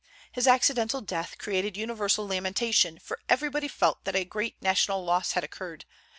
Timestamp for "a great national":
4.15-5.05